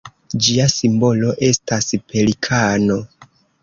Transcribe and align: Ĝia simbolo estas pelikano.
Ĝia 0.45 0.65
simbolo 0.77 1.31
estas 1.51 1.93
pelikano. 2.09 3.03